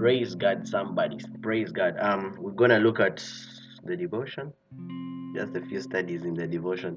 [0.00, 1.18] Praise God, somebody.
[1.42, 1.94] Praise God.
[2.00, 3.22] Um, we're gonna look at
[3.84, 4.50] the devotion,
[5.34, 6.96] just a few studies in the devotion,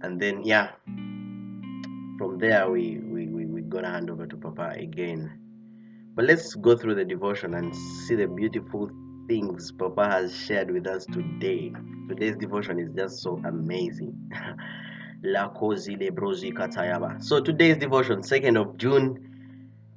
[0.00, 0.70] and then yeah,
[2.16, 5.38] from there we we we we're gonna hand over to Papa again.
[6.14, 8.90] But let's go through the devotion and see the beautiful
[9.28, 11.74] things Papa has shared with us today.
[12.08, 14.16] Today's devotion is just so amazing.
[15.24, 15.30] So
[17.40, 19.16] today's devotion, 2nd of June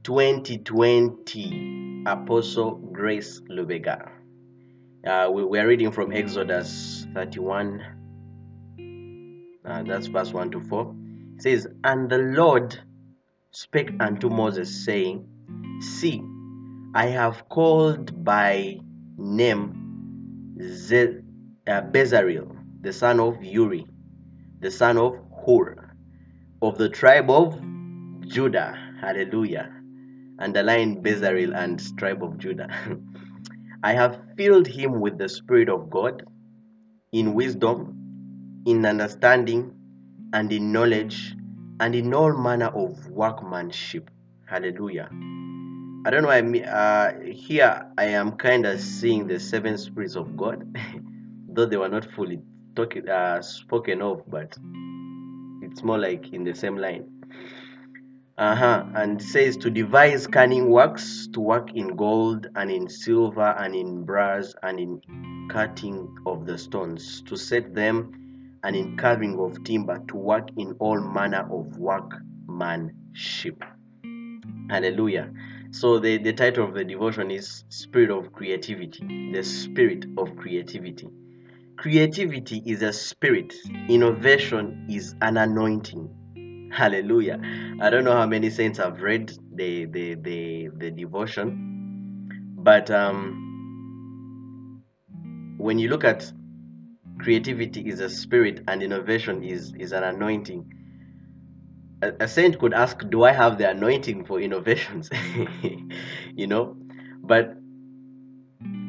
[0.04, 4.10] 2020, Apostle Grace Lubega.
[5.06, 7.82] Uh, we, we are reading from Exodus 31,
[9.68, 10.96] uh, that's verse 1 to 4.
[11.36, 12.80] It says, And the Lord
[13.52, 15.28] spake unto Moses, saying,
[15.82, 16.24] See,
[16.96, 18.78] I have called by
[19.18, 21.20] name Ze-
[21.68, 23.86] uh, Bezalel, the son of Uri,
[24.62, 25.94] the son of Hur,
[26.62, 27.62] of the tribe of
[28.22, 28.78] Judah.
[29.02, 29.77] Hallelujah.
[30.40, 32.70] Underline Bezalel and tribe of Judah.
[33.84, 36.24] I have filled him with the Spirit of God,
[37.12, 39.74] in wisdom, in understanding,
[40.34, 41.36] and in knowledge,
[41.80, 44.10] and in all manner of workmanship.
[44.46, 45.10] Hallelujah.
[46.06, 46.30] I don't know.
[46.30, 50.66] I mean, uh, here I am kind of seeing the seven spirits of God,
[51.50, 52.40] though they were not fully
[52.76, 54.56] talking, uh, spoken of, but
[55.62, 57.17] it's more like in the same line.
[58.38, 58.84] Uh-huh.
[58.94, 64.04] And says to devise cunning works, to work in gold and in silver and in
[64.04, 68.14] brass and in cutting of the stones, to set them
[68.64, 73.64] and in carving of timber, to work in all manner of workmanship.
[74.70, 75.32] Hallelujah.
[75.72, 79.32] So the, the title of the devotion is Spirit of Creativity.
[79.34, 81.08] The Spirit of Creativity.
[81.78, 83.54] Creativity is a spirit.
[83.88, 86.10] Innovation is an anointing.
[86.72, 87.40] Hallelujah.
[87.82, 93.58] I don't know how many saints have read the the the, the devotion, but um,
[95.58, 96.32] when you look at
[97.20, 100.74] creativity is a spirit and innovation is is an anointing.
[102.04, 105.10] A, a saint could ask, "Do I have the anointing for innovations?"
[106.36, 106.76] you know,
[107.24, 107.56] but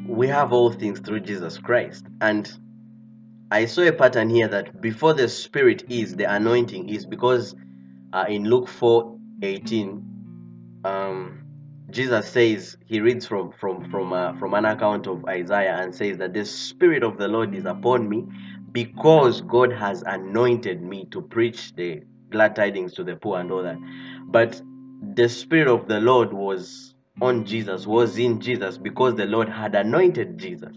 [0.06, 2.50] we have all things through Jesus Christ, and
[3.50, 7.54] I saw a pattern here that before the spirit is the anointing is because
[8.12, 10.04] uh, in Luke 4 18
[10.84, 11.42] um,
[11.90, 16.18] Jesus says he reads from from from uh, from an account of Isaiah and says
[16.18, 18.26] that the spirit of the Lord is upon me
[18.72, 23.62] because God has anointed me to preach the glad tidings to the poor and all
[23.62, 23.78] that.
[24.28, 24.60] But
[25.14, 29.74] the spirit of the Lord was on Jesus was in Jesus because the Lord had
[29.74, 30.76] anointed Jesus.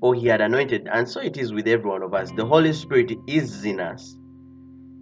[0.00, 2.30] Or he had anointed and so it is with every one of us.
[2.32, 4.16] The Holy Spirit is in us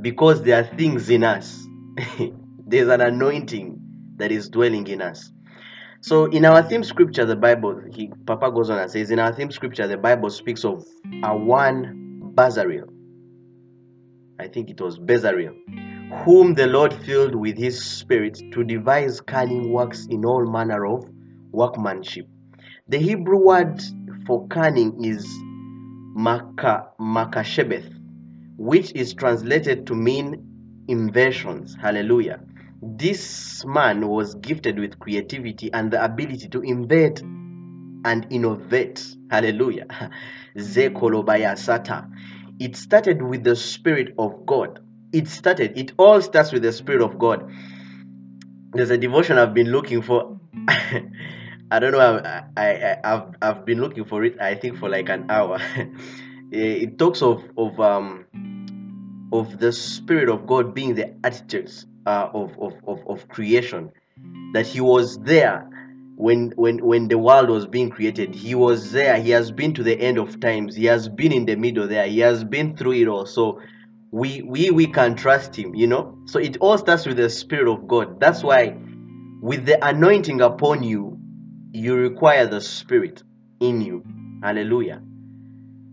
[0.02, 1.66] because there are things in us.
[2.66, 3.78] There's an anointing
[4.16, 5.30] that is dwelling in us.
[6.00, 9.32] So in our theme scripture, the Bible, he, Papa goes on and says, in our
[9.32, 10.84] theme scripture, the Bible speaks of
[11.22, 12.88] a one Bezalel.
[14.40, 15.54] I think it was Bezalel,
[16.24, 21.04] whom the Lord filled with his spirit to devise cunning works in all manner of
[21.52, 22.26] workmanship.
[22.88, 23.80] The Hebrew word
[24.26, 25.24] for cunning is
[26.14, 26.88] maka,
[28.62, 31.76] which is translated to mean inventions.
[31.80, 32.38] Hallelujah.
[32.80, 37.22] This man was gifted with creativity and the ability to invent
[38.04, 39.04] and innovate.
[39.32, 39.86] Hallelujah.
[40.56, 41.56] Zekolobaya.
[42.60, 44.78] It started with the Spirit of God.
[45.12, 47.50] It started, it all starts with the Spirit of God.
[48.74, 50.38] There's a devotion I've been looking for.
[50.68, 52.22] I don't know.
[52.24, 54.40] I, I, I've, I've been looking for it.
[54.40, 55.58] I think for like an hour.
[56.52, 58.26] it talks of of um
[59.32, 63.90] of the spirit of God being the architect uh, of, of, of of creation,
[64.52, 65.66] that He was there
[66.16, 68.34] when when when the world was being created.
[68.34, 69.20] He was there.
[69.20, 70.76] He has been to the end of times.
[70.76, 72.06] He has been in the middle there.
[72.06, 73.24] He has been through it all.
[73.24, 73.60] So
[74.10, 75.74] we we we can trust Him.
[75.74, 76.18] You know.
[76.26, 78.20] So it all starts with the spirit of God.
[78.20, 78.76] That's why
[79.40, 81.18] with the anointing upon you,
[81.72, 83.22] you require the spirit
[83.60, 84.04] in you.
[84.42, 85.02] Hallelujah.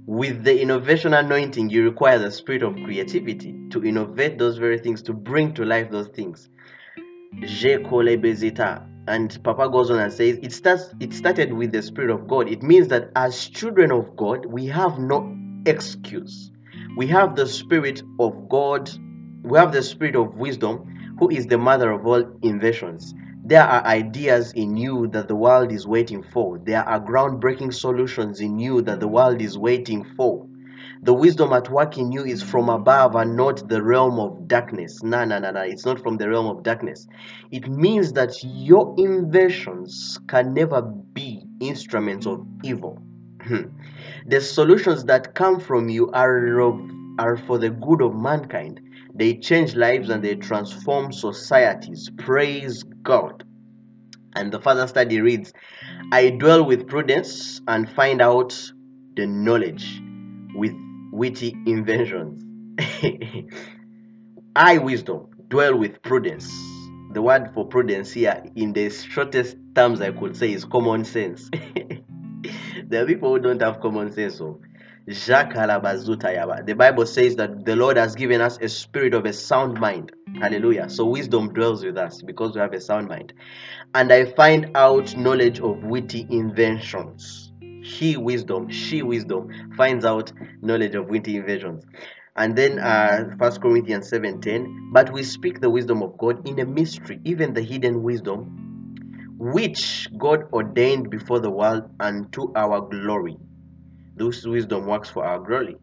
[0.10, 5.04] With the innovation anointing, you require the spirit of creativity to innovate those very things,
[5.04, 6.50] to bring to life those things.
[9.08, 12.50] And Papa goes on and says, it starts it started with the Spirit of God.
[12.50, 16.52] It means that as children of God, we have no excuse.
[16.98, 18.90] We have the Spirit of God,
[19.44, 23.14] we have the Spirit of wisdom, who is the mother of all inventions.
[23.50, 26.60] There are ideas in you that the world is waiting for.
[26.60, 30.46] There are groundbreaking solutions in you that the world is waiting for.
[31.02, 35.02] The wisdom at work in you is from above and not the realm of darkness.
[35.02, 35.62] No, no, no, no.
[35.62, 37.08] It's not from the realm of darkness.
[37.50, 43.02] It means that your inventions can never be instruments of evil.
[43.42, 43.70] Hmm.
[44.28, 46.80] the solutions that come from you are of,
[47.18, 48.80] are for the good of mankind.
[49.16, 52.10] They change lives and they transform societies.
[52.18, 53.44] Praise God.
[54.36, 55.54] And the further study reads,
[56.12, 58.54] I dwell with prudence and find out
[59.16, 60.02] the knowledge
[60.56, 60.74] with
[61.12, 62.44] witty inventions.
[64.56, 66.50] I, wisdom, dwell with prudence.
[67.14, 71.50] The word for prudence here, in the shortest terms I could say, is common sense.
[72.88, 74.38] there are people who don't have common sense.
[74.38, 74.62] So,
[75.10, 80.12] the Bible says that the Lord has given us a spirit of a sound mind.
[80.40, 80.88] Hallelujah.
[80.88, 83.34] So wisdom dwells with us because we have a sound mind.
[83.96, 87.52] And I find out knowledge of witty inventions.
[87.82, 91.84] He wisdom, she wisdom finds out knowledge of witty inventions.
[92.36, 96.66] And then uh First Corinthians 7:10, but we speak the wisdom of God in a
[96.66, 98.46] mystery, even the hidden wisdom,
[99.40, 103.40] which God ordained before the world unto our glory
[104.20, 105.78] this wisdom works for our glory,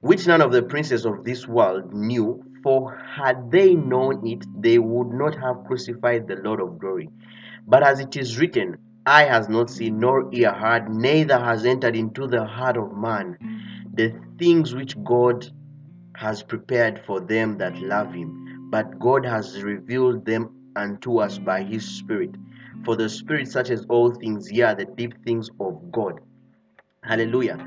[0.00, 4.78] which none of the princes of this world knew, for had they known it, they
[4.78, 7.10] would not have crucified the Lord of glory.
[7.66, 11.94] But as it is written, eye has not seen, nor ear heard, neither has entered
[11.94, 13.36] into the heart of man
[13.94, 15.46] the things which God
[16.16, 18.68] has prepared for them that love him.
[18.70, 22.30] But God has revealed them unto us by his Spirit.
[22.84, 26.20] For the Spirit searches all things, yea, the deep things of God.
[27.06, 27.58] Hallelujah.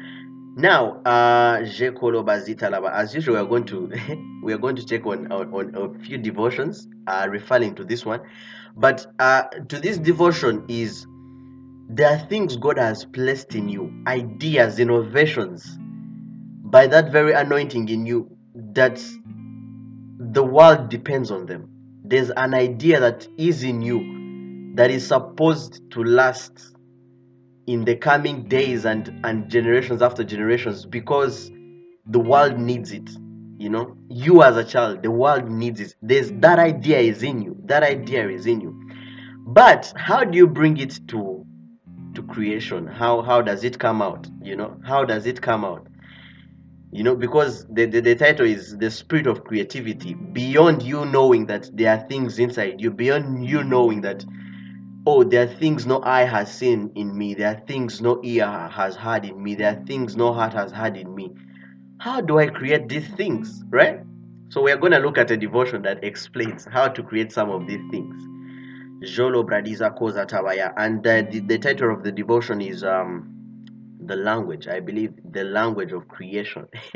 [0.56, 3.92] Now, uh, as usual, we are going to
[4.44, 8.04] we are going to check on on, on a few devotions, uh, referring to this
[8.04, 8.22] one.
[8.75, 11.06] But uh, to this devotion is
[11.89, 15.78] there are things God has placed in you, ideas, innovations,
[16.63, 18.36] by that very anointing in you
[18.74, 19.00] that
[20.19, 21.69] the world depends on them.
[22.04, 26.76] There's an idea that is in you that is supposed to last
[27.68, 31.52] in the coming days and and generations after generations because
[32.08, 33.10] the world needs it
[33.58, 33.98] you know?
[34.10, 35.96] You as a child the world needs it.
[36.02, 37.58] There's that idea is in you.
[37.66, 38.90] That idea is in you.
[39.48, 41.46] But how do you bring it to
[42.14, 42.88] to creation?
[42.88, 44.80] How how does it come out you know?
[44.86, 45.88] How does it come out?
[46.92, 50.13] You know because the, the, the title is the spirit of creativity.
[50.13, 54.24] Beyond you knowing that there are things inside you beyond you knowing that
[55.09, 57.33] Oh, there are things no eye has seen in me.
[57.33, 59.56] There are things no ear has heard in me.
[59.56, 61.31] There are things no heart has heard in me.
[62.01, 64.01] How do I create these things, right?
[64.50, 67.50] So we are going to look at a devotion that explains how to create some
[67.50, 68.21] of these things.
[69.09, 70.74] Jolo Bradiza Koza Tabaya.
[70.75, 73.33] And uh, the, the title of the devotion is um,
[74.07, 76.68] The Language, I believe, The Language of Creation.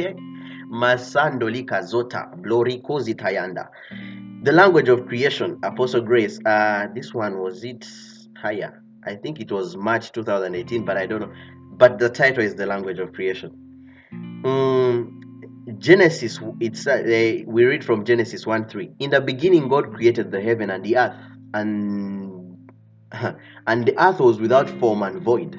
[0.69, 3.69] Masandoli Kazota, Bloriko Zitayanda.
[4.43, 6.39] The language of creation, Apostle Grace.
[6.43, 7.87] Uh, this one was it
[8.35, 8.81] higher?
[9.05, 11.31] I think it was March 2018, but I don't know.
[11.73, 13.51] But the title is the language of creation.
[14.43, 15.21] Um,
[15.77, 16.39] Genesis.
[16.59, 17.03] It's uh,
[17.45, 18.91] we read from Genesis 1 3.
[18.97, 21.15] In the beginning, God created the heaven and the earth,
[21.53, 22.57] and
[23.67, 25.53] and the earth was without form and void,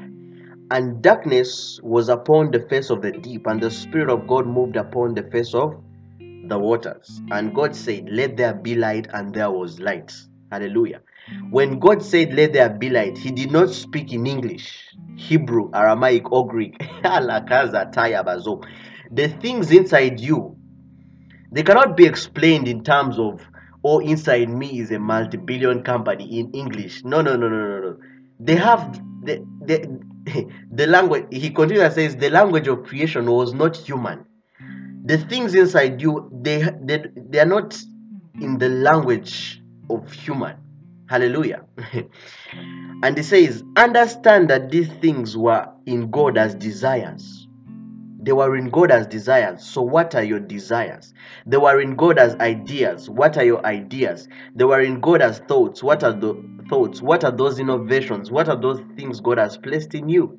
[0.72, 4.74] and darkness was upon the face of the deep, and the Spirit of God moved
[4.74, 5.80] upon the face of
[6.48, 7.20] the waters.
[7.30, 10.12] And God said, Let there be light, and there was light.
[10.50, 11.00] Hallelujah.
[11.50, 14.84] When God said, Let there be light, He did not speak in English,
[15.16, 16.78] Hebrew, Aramaic, or Greek.
[17.02, 17.88] the
[19.40, 20.56] things inside you,
[21.52, 23.46] they cannot be explained in terms of,
[23.84, 27.04] oh, inside me is a multi billion company in English.
[27.04, 27.96] No, no, no, no, no, no.
[28.40, 30.00] They have the, the,
[30.72, 34.24] the language, he continues and says, the language of creation was not human
[35.04, 37.76] the things inside you they they, they are not
[38.40, 40.56] in the language of human.
[41.08, 41.64] Hallelujah.
[43.04, 47.48] And he says understand that these things were in god as desires.
[48.20, 49.64] They were in god as desires.
[49.64, 51.12] So what are your desires?
[51.44, 53.10] They were in god as ideas.
[53.10, 54.28] What are your ideas?
[54.54, 55.82] They were in god as thoughts.
[55.82, 57.02] What are the thoughts?
[57.02, 58.30] What are those innovations?
[58.30, 60.38] What are those things god has placed in you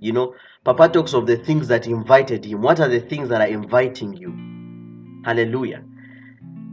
[0.00, 2.60] you know Papa talks of the things that invited him.
[2.60, 4.34] What are the things that are inviting you?
[5.24, 5.84] Hallelujah.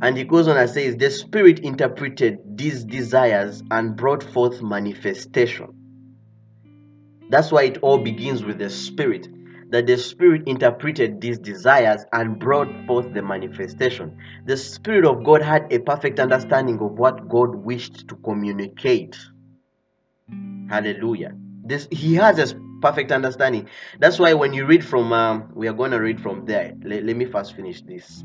[0.02, 5.70] And he goes on and says, The Spirit interpreted these desires and brought forth manifestation.
[7.30, 9.28] That's why it all begins with the Spirit.
[9.72, 14.18] That the Spirit interpreted these desires and brought forth the manifestation.
[14.46, 19.18] The Spirit of God had a perfect understanding of what God wished to communicate.
[20.70, 21.32] Hallelujah.
[21.64, 22.56] This, he has a
[22.86, 23.68] perfect understanding.
[23.98, 26.72] That's why when you read from, um, we are going to read from there.
[26.84, 28.24] Let, let me first finish this.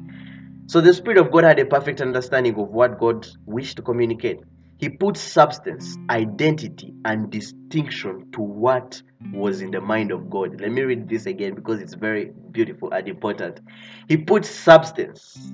[0.66, 4.40] So the Spirit of God had a perfect understanding of what God wished to communicate.
[4.76, 9.02] He put substance, identity, and distinction to what
[9.32, 10.60] was in the mind of God.
[10.60, 13.60] Let me read this again because it's very beautiful and important.
[14.08, 15.52] He put substance,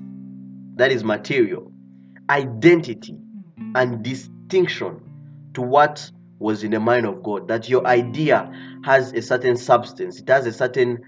[0.75, 1.71] that is material,
[2.29, 3.17] identity,
[3.73, 4.99] and distinction
[5.53, 7.47] to what was in the mind of God.
[7.47, 8.51] That your idea
[8.83, 10.99] has a certain substance, it has a certain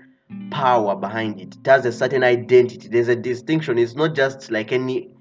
[0.51, 2.87] power behind it, it has a certain identity.
[2.87, 3.77] There's a distinction.
[3.77, 5.13] It's not just like any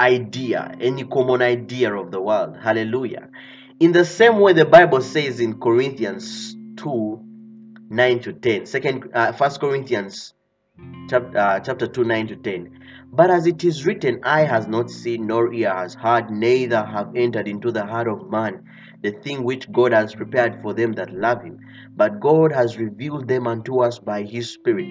[0.00, 2.56] idea, any common idea of the world.
[2.60, 3.28] Hallelujah.
[3.80, 7.20] In the same way, the Bible says in Corinthians 2
[7.90, 10.32] 9 to 10, second, uh, First Corinthians
[11.10, 12.81] chapter, uh, chapter 2 9 to 10.
[13.14, 17.14] But as it is written, eye has not seen, nor ear has heard, neither have
[17.14, 18.62] entered into the heart of man
[19.02, 21.58] the thing which God has prepared for them that love him.
[21.96, 24.86] But God has revealed them unto us by his Spirit.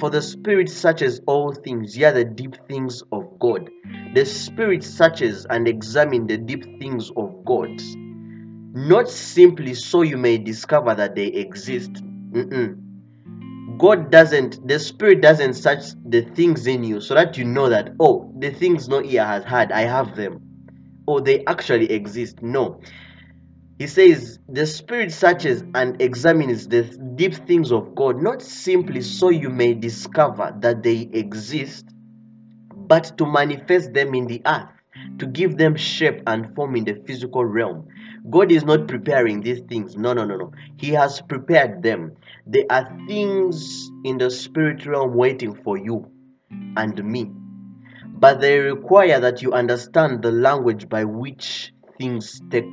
[0.00, 3.70] For the Spirit searches all things, yea, the deep things of God.
[4.14, 7.70] The Spirit searches and examines the deep things of God,
[8.74, 11.92] not simply so you may discover that they exist.
[12.32, 12.91] Mm-mm.
[13.78, 17.94] God doesn't, the Spirit doesn't search the things in you so that you know that,
[18.00, 20.40] oh, the things no ear has had, I have them.
[21.06, 22.42] Or they actually exist.
[22.42, 22.80] No.
[23.78, 26.82] He says, The Spirit searches and examines the
[27.16, 31.86] deep things of God, not simply so you may discover that they exist,
[32.74, 34.68] but to manifest them in the earth,
[35.18, 37.86] to give them shape and form in the physical realm.
[38.30, 39.96] God is not preparing these things.
[39.96, 40.52] No, no, no, no.
[40.76, 42.12] He has prepared them.
[42.46, 46.10] There are things in the spirit realm waiting for you
[46.76, 47.30] and me.
[48.06, 52.72] But they require that you understand the language by which things take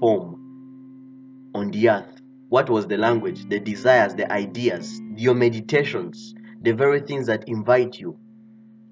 [0.00, 2.20] form on the earth.
[2.48, 7.98] What was the language, the desires, the ideas, your meditations, the very things that invite
[7.98, 8.18] you?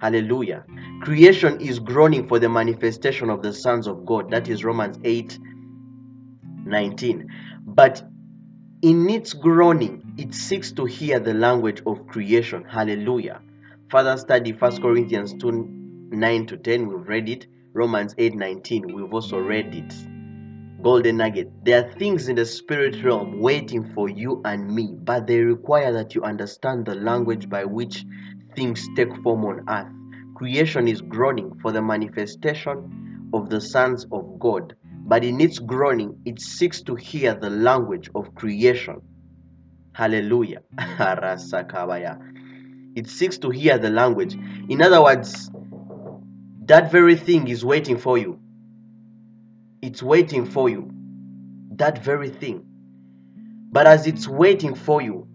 [0.05, 0.67] Hallelujah.
[1.01, 4.31] Creation is groaning for the manifestation of the sons of God.
[4.31, 5.39] That is Romans 8
[6.67, 7.27] 19.
[7.69, 8.07] But
[8.83, 12.65] in its groaning, it seeks to hear the language of creation.
[12.65, 13.41] Hallelujah.
[13.89, 16.87] Further study 1 Corinthians 2 9 to 10.
[16.87, 17.47] We've read it.
[17.73, 18.95] Romans 8 19.
[18.95, 19.95] We've also read it
[20.85, 21.51] golden nugget.
[21.65, 25.91] There are things in the spirit realm waiting for you and me, but they require
[25.95, 28.05] that you understand the language by which
[28.57, 29.93] things take form on earth.
[30.35, 34.75] Creation is groaning for the manifestation of the sons of God,
[35.07, 39.01] but in its groaning, it seeks to hear the language of creation.
[39.93, 40.63] Hallelujah.
[42.97, 44.35] it seeks to hear the language.
[44.69, 45.51] In other words,
[46.67, 48.41] that very thing is waiting for you
[49.85, 50.91] it's waiting for you.
[51.73, 52.65] That very thing.
[53.71, 55.29] But as it's waiting for you,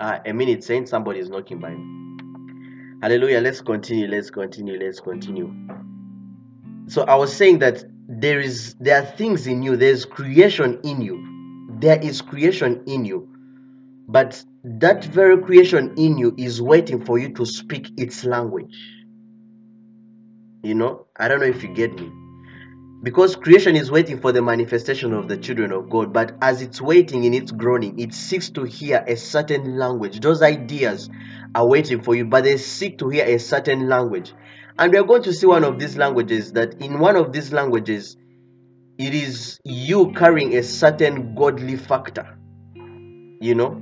[0.00, 2.98] uh, a minute saying somebody is knocking by me.
[3.02, 3.40] Hallelujah.
[3.40, 4.08] Let's continue.
[4.08, 4.78] Let's continue.
[4.78, 5.54] Let's continue.
[6.88, 9.76] So I was saying that there is there are things in you.
[9.76, 11.68] There's creation in you.
[11.80, 13.28] There is creation in you.
[14.08, 18.76] But that very creation in you is waiting for you to speak its language.
[20.62, 22.10] You know, I don't know if you get me
[23.02, 26.80] because creation is waiting for the manifestation of the children of God, but as it's
[26.80, 30.20] waiting in its groaning, it seeks to hear a certain language.
[30.20, 31.10] Those ideas
[31.54, 34.32] are waiting for you, but they seek to hear a certain language.
[34.78, 37.52] And we are going to see one of these languages that in one of these
[37.52, 38.16] languages,
[38.98, 42.38] it is you carrying a certain godly factor.
[43.40, 43.80] You know?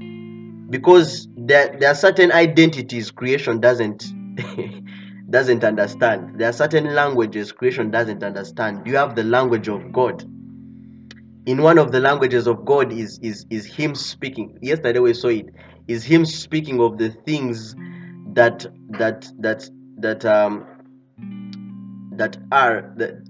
[0.71, 4.05] Because there, there are certain identities creation doesn't
[5.35, 6.39] doesn't understand.
[6.39, 8.87] There are certain languages creation doesn't understand.
[8.87, 10.23] You have the language of God.
[11.47, 14.57] In one of the languages of God is is is Him speaking.
[14.63, 15.47] Yesterday we saw it.
[15.89, 17.75] Is Him speaking of the things
[18.35, 20.65] that that that that um
[22.13, 23.21] that are the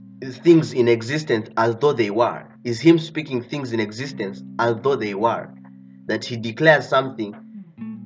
[0.43, 2.47] things in existence as though they were.
[2.65, 5.49] Is Him speaking things in existence as though they were.
[6.05, 7.35] That He declares something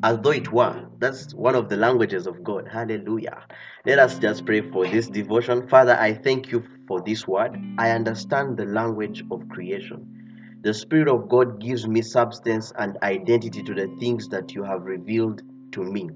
[0.02, 0.86] as though it were.
[0.98, 2.68] That's one of the languages of God.
[2.68, 3.44] Hallelujah.
[3.84, 5.68] Let us just pray for this devotion.
[5.68, 7.58] Father, I thank you for this word.
[7.78, 10.60] I understand the language of creation.
[10.62, 14.82] The Spirit of God gives me substance and identity to the things that you have
[14.82, 16.10] revealed to me,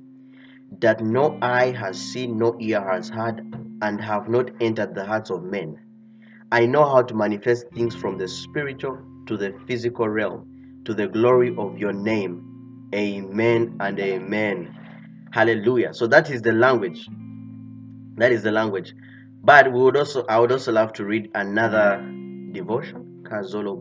[0.80, 3.40] that no eye has seen, no ear has heard,
[3.82, 5.78] and have not entered the hearts of men.
[6.50, 11.08] I know how to manifest things from the spiritual to the physical realm, to the
[11.08, 12.51] glory of your name
[12.94, 14.76] Amen and amen.
[15.32, 15.94] Hallelujah.
[15.94, 17.08] So that is the language.
[18.16, 18.94] That is the language.
[19.42, 21.96] But we would also I would also love to read another
[22.52, 23.24] devotion.
[23.24, 23.80] Kazolo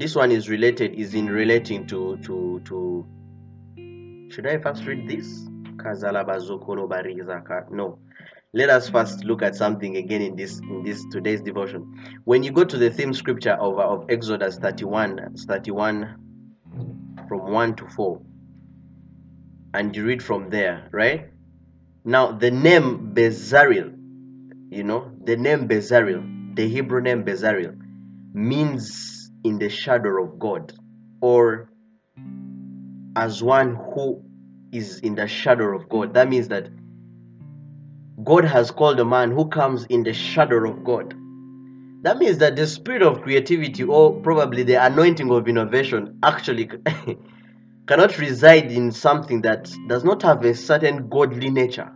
[0.00, 3.06] this one is related is in relating to to to
[4.30, 5.46] should i first read this
[7.70, 7.98] no
[8.52, 11.84] let us first look at something again in this in this today's devotion
[12.24, 16.16] when you go to the theme scripture of, of exodus 31 31
[17.30, 18.20] from 1 to 4
[19.74, 21.28] and you read from there right?
[22.04, 23.90] Now the name bezalel
[24.78, 27.76] you know the name bezalel the hebrew name bezalel
[28.34, 30.72] means in the shadow of god
[31.20, 31.70] or
[33.14, 34.24] as one who
[34.72, 36.14] is in the shadow of god.
[36.14, 36.68] That means that
[38.24, 41.14] God has called a man who comes in the shadow of God.
[42.02, 46.70] That means that the spirit of creativity or probably the anointing of innovation actually
[47.86, 51.92] cannot reside in something that does not have a certain godly nature.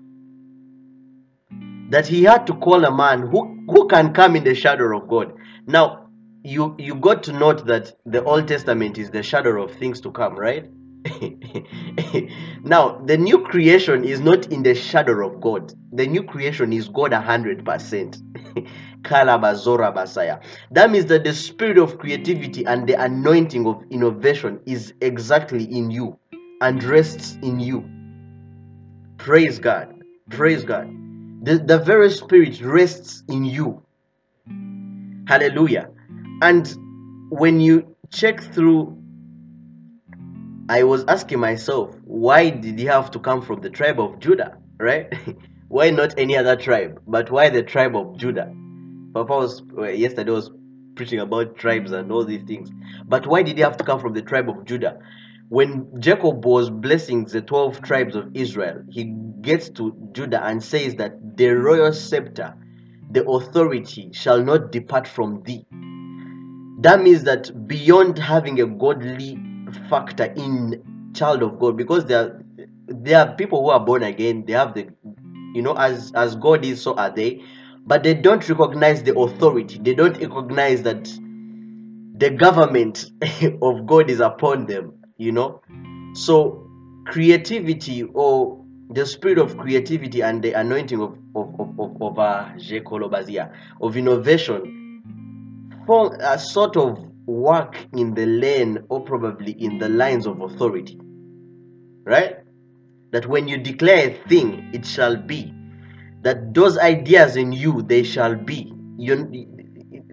[1.90, 5.08] That he had to call a man who, who can come in the shadow of
[5.08, 5.32] God.
[5.66, 6.08] Now,
[6.42, 10.11] you, you got to note that the Old Testament is the shadow of things to
[10.11, 10.68] come, right?
[12.64, 15.75] now, the new creation is not in the shadow of God.
[15.92, 18.23] The new creation is God 100%.
[20.70, 25.90] that means that the spirit of creativity and the anointing of innovation is exactly in
[25.90, 26.18] you
[26.62, 27.84] and rests in you.
[29.18, 30.02] Praise God.
[30.30, 30.88] Praise God.
[31.42, 33.82] The, the very spirit rests in you.
[35.28, 35.90] Hallelujah.
[36.40, 36.75] And
[37.28, 39.03] when you check through
[40.68, 44.56] I was asking myself, why did he have to come from the tribe of Judah,
[44.78, 45.12] right?
[45.68, 48.50] why not any other tribe, but why the tribe of Judah?
[49.12, 50.50] Papa was yesterday was
[50.97, 52.71] preaching about tribes and all these things,
[53.06, 54.99] but why did he have to come from the tribe of Judah?
[55.50, 59.04] When Jacob was blessing the 12 tribes of Israel, he
[59.42, 62.54] gets to Judah and says that the royal scepter,
[63.11, 65.66] the authority, shall not depart from thee.
[66.80, 69.38] That means that beyond having a godly
[69.88, 70.83] factor in
[71.14, 72.45] child of God because there are,
[72.88, 74.45] there are people who are born again.
[74.47, 74.88] They have the,
[75.54, 77.43] you know, as as God is, so are they,
[77.87, 79.78] but they don't recognize the authority.
[79.78, 81.04] They don't recognize that
[82.17, 83.10] the government
[83.63, 84.95] of God is upon them.
[85.17, 85.60] You know,
[86.15, 86.69] so
[87.06, 92.49] creativity or the spirit of creativity and the anointing of of of of, of, uh,
[93.80, 94.84] of innovation
[95.87, 100.99] form a sort of work in the lane or probably in the lines of authority.
[102.04, 102.39] Right?
[103.13, 105.52] That when you declare a thing, it shall be.
[106.23, 108.73] That those ideas in you, they shall be.
[108.99, 109.30] You,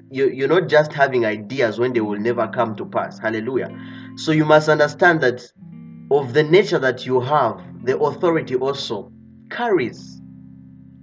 [0.09, 3.19] you, you're not just having ideas when they will never come to pass.
[3.19, 3.69] Hallelujah.
[4.15, 5.41] So you must understand that
[6.11, 9.11] of the nature that you have, the authority also
[9.49, 10.21] carries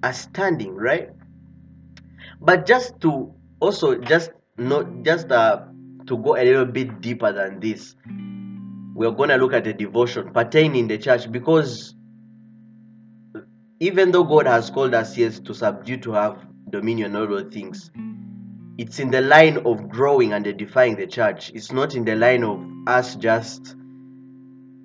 [0.03, 1.11] a standing, right?
[2.41, 5.65] But just to also just not just uh,
[6.09, 7.95] to go a little bit deeper than this,
[8.95, 11.95] we're going to look at a devotion pertaining in the church because
[13.81, 17.91] even though God has called us yes to subdue, to have dominion over things,
[18.77, 21.51] it's in the line of growing and edifying the church.
[21.55, 23.77] It's not in the line of us just,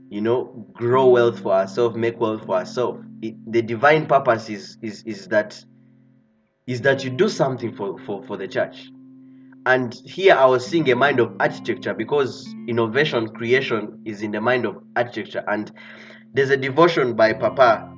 [0.10, 3.04] you know, grow wealth for ourselves, make wealth for ourselves.
[3.22, 5.64] the divine purpose is, is is that
[6.68, 8.90] is that you do something for, for, for the church
[9.66, 14.42] and here I was seeing a mind of architecture because innovation, creation is in the
[14.42, 15.44] mind of architecture.
[15.48, 15.72] And
[16.34, 17.90] there's a devotion by Papa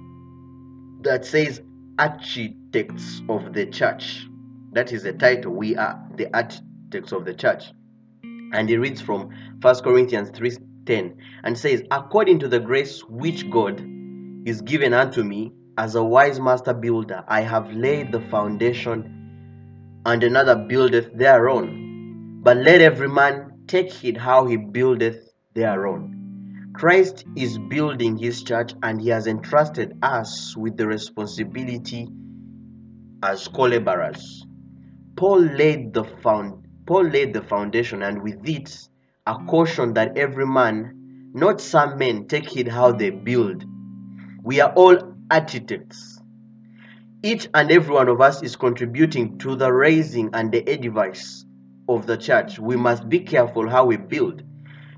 [1.02, 1.62] that says
[1.98, 4.28] Architects of the Church.
[4.74, 5.54] That is the title.
[5.54, 7.64] We are the architects of the church.
[8.24, 9.30] And he reads from
[9.62, 13.84] 1 Corinthians 3:10 and says, According to the grace which God
[14.46, 19.25] is given unto me as a wise master builder, I have laid the foundation
[20.06, 22.42] and another buildeth thereon.
[22.44, 26.72] But let every man take heed how he buildeth thereon.
[26.74, 32.08] Christ is building his church and he has entrusted us with the responsibility
[33.24, 34.46] as co-laborers.
[35.16, 38.90] Paul laid the found Paul laid the foundation and with it
[39.26, 43.66] a caution that every man, not some men, take heed how they build.
[44.44, 46.15] We are all architects
[47.26, 51.44] each and every one of us is contributing to the raising and the edifice
[51.90, 52.60] of the church.
[52.60, 54.44] We must be careful how we build.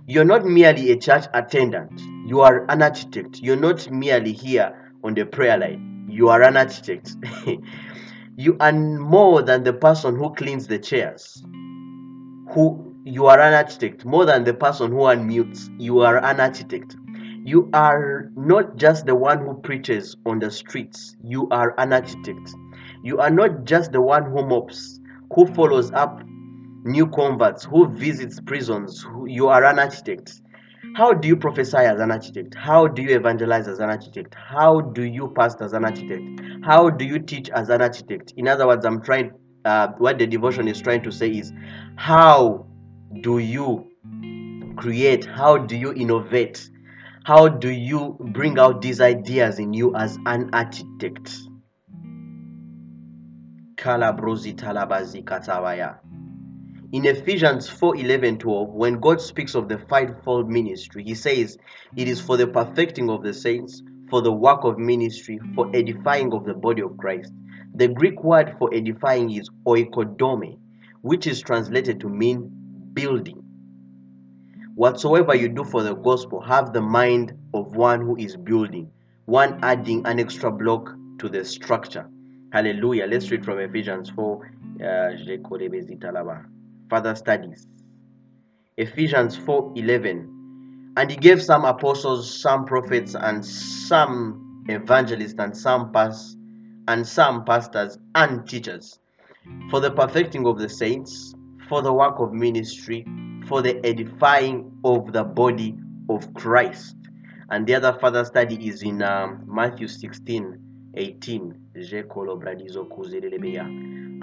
[0.07, 3.39] You're not merely a church attendant, you are an architect.
[3.39, 7.15] You're not merely here on the prayer line, you are an architect.
[8.35, 11.41] you are more than the person who cleans the chairs.
[12.49, 16.97] Who you are an architect, more than the person who unmutes, you are an architect.
[17.47, 22.53] You are not just the one who preaches on the streets, you are an architect.
[23.03, 24.99] You are not just the one who mops,
[25.33, 26.21] who follows up
[26.83, 29.01] new converts, who visits prisons.
[29.01, 30.41] Who, you are an architect.
[30.97, 32.53] How do you prophesy as an architect?
[32.53, 34.35] How do you evangelize as an architect?
[34.35, 36.41] How do you pastor as an architect?
[36.65, 38.33] How do you teach as an architect?
[38.35, 39.31] In other words, I'm trying,
[39.63, 41.53] uh, what the devotion is trying to say is,
[41.95, 42.67] how
[43.21, 43.87] do you
[44.75, 45.23] create?
[45.23, 46.71] How do you innovate?
[47.27, 51.37] How do you bring out these ideas in you as an architect?
[56.93, 61.57] In Ephesians 4 11 12, when God speaks of the fivefold ministry, He says,
[61.97, 66.31] It is for the perfecting of the saints, for the work of ministry, for edifying
[66.31, 67.33] of the body of Christ.
[67.75, 70.59] The Greek word for edifying is oikodome,
[71.01, 72.49] which is translated to mean
[72.93, 73.43] building.
[74.77, 78.91] Whatsoever you do for the gospel, have the mind of one who is building,
[79.25, 82.07] one adding an extra block to the structure.
[82.53, 83.07] Hallelujah.
[83.07, 84.51] Let's read from Ephesians 4.
[84.79, 85.13] Uh,
[86.91, 87.67] further studies.
[88.77, 90.93] Ephesians 4 11.
[90.95, 96.37] And he gave some apostles, some prophets, and some evangelists, and some pastors,
[96.87, 98.99] and some pastors and teachers
[99.71, 101.33] for the perfecting of the saints,
[101.67, 103.03] for the work of ministry,
[103.47, 105.75] for the edifying of the body
[106.09, 106.95] of Christ.
[107.49, 111.71] And the other further study is in um, Matthew 16 18.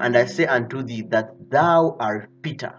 [0.01, 2.75] And I say unto thee that thou art Peter,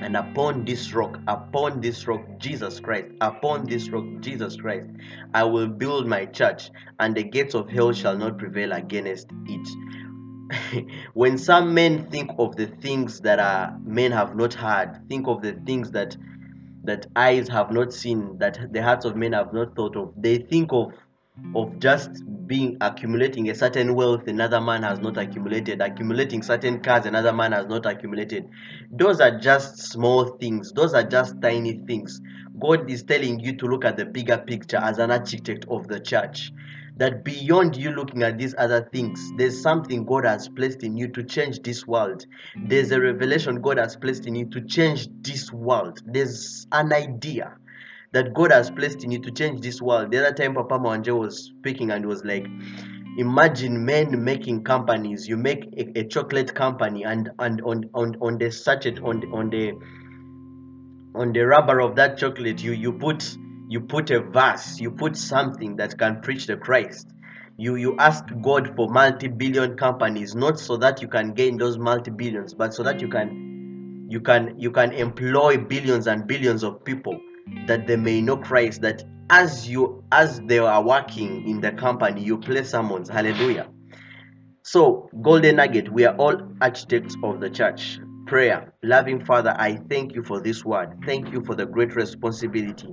[0.00, 4.88] and upon this rock, upon this rock, Jesus Christ, upon this rock, Jesus Christ,
[5.32, 9.68] I will build my church, and the gates of hell shall not prevail against it.
[11.14, 15.42] when some men think of the things that are men have not heard, think of
[15.42, 16.16] the things that
[16.84, 20.38] that eyes have not seen, that the hearts of men have not thought of, they
[20.38, 20.92] think of
[21.56, 22.10] of just
[22.46, 27.50] being accumulating a certain wealth another man has not accumulated accumulating certain cars another man
[27.52, 28.48] has not accumulated.
[28.92, 30.72] Those are just small things.
[30.72, 32.20] Those are just tiny things.
[32.60, 35.98] God is telling you to look at the bigger picture as an architect of the
[35.98, 36.52] church
[36.96, 41.08] that beyond you looking at these other things there's something god has placed in you
[41.08, 42.26] to change this world
[42.66, 47.56] there's a revelation god has placed in you to change this world there's an idea
[48.14, 50.12] that God has placed in you to change this world.
[50.12, 52.46] The other time Papa Mwanje was speaking and was like,
[53.18, 55.28] imagine men making companies.
[55.28, 59.26] You make a, a chocolate company and and on, on, on the sachet on the,
[59.28, 59.72] on the
[61.16, 63.36] on the rubber of that chocolate you you put
[63.68, 67.08] you put a verse, you put something that can preach the Christ.
[67.56, 72.52] You you ask God for multi-billion companies, not so that you can gain those multi-billions,
[72.54, 77.18] but so that you can you can you can employ billions and billions of people
[77.66, 82.22] that they may know Christ, that as you as they are working in the company,
[82.22, 83.08] you play sermons.
[83.08, 83.68] Hallelujah.
[84.62, 87.98] So, Golden Nugget, we are all architects of the church.
[88.34, 90.88] Prayer, loving Father, I thank you for this word.
[91.06, 92.92] Thank you for the great responsibility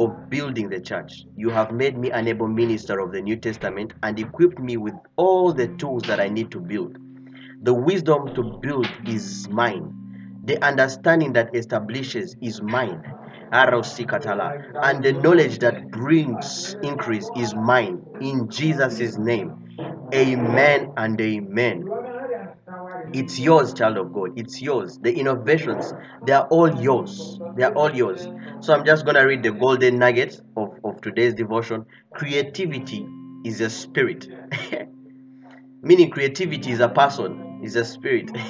[0.00, 1.26] of building the church.
[1.36, 4.94] You have made me an able minister of the New Testament and equipped me with
[5.14, 6.98] all the tools that I need to build.
[7.62, 9.94] The wisdom to build is mine.
[10.46, 13.00] The understanding that establishes is mine
[13.52, 19.54] and the knowledge that brings increase is mine in Jesus' name.
[20.12, 21.88] Amen and amen.
[23.12, 24.30] It's yours, child of God.
[24.36, 24.98] It's yours.
[24.98, 25.92] The innovations,
[26.24, 27.40] they are all yours.
[27.56, 28.28] They are all yours.
[28.60, 31.84] So I'm just gonna read the golden nugget of, of today's devotion.
[32.14, 33.06] Creativity
[33.44, 34.28] is a spirit.
[35.82, 38.30] Meaning creativity is a person, is a spirit.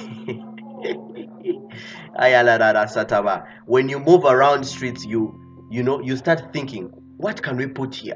[3.65, 5.33] when you move around streets you
[5.69, 6.85] you know you start thinking
[7.17, 8.15] what can we put here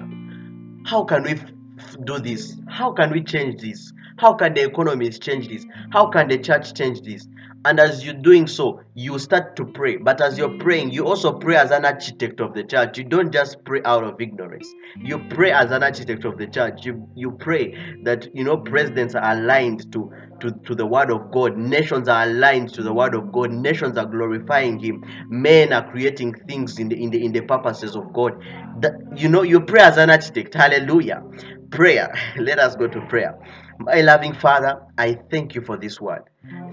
[0.86, 1.36] how can we
[2.04, 2.58] do this?
[2.68, 3.92] How can we change this?
[4.18, 5.66] How can the economies change this?
[5.92, 7.28] How can the church change this
[7.66, 9.98] and as you're doing so you start to pray.
[9.98, 12.98] But as you're praying you also pray as an architect of the church.
[12.98, 14.68] You don't just pray out of ignorance.
[15.02, 16.86] You pray as an architect of the church.
[16.86, 21.32] You you pray that you know presidents are aligned to to, to the word of
[21.32, 21.58] god.
[21.58, 23.52] Nations are aligned to the word of god.
[23.52, 25.04] Nations are glorifying him.
[25.28, 28.34] Men are creating things in the in the in the purposes of god.
[28.80, 30.54] That you know you pray as an architect.
[30.54, 31.24] Hallelujah.
[31.72, 32.14] Prayer.
[32.38, 33.36] Let us go to prayer
[33.80, 36.24] my loving father i thank you for this word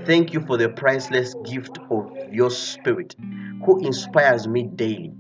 [0.06, 3.14] thank you for the priceless gift of your spirit
[3.64, 5.12] who inspires me daily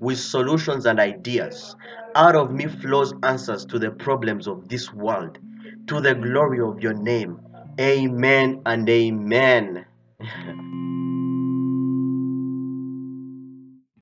[0.00, 1.76] with solutions and ideas
[2.14, 5.38] out of me flows answers to the problems of this world
[5.86, 7.40] to the glory of your name.
[7.80, 9.86] Amen and amen.